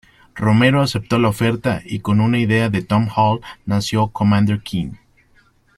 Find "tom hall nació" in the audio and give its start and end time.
2.81-4.07